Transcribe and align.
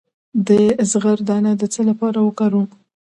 د 0.47 0.49
زغر 0.91 1.17
دانه 1.27 1.51
د 1.57 1.63
څه 1.73 1.81
لپاره 1.89 2.19
وکاروم؟ 2.21 2.67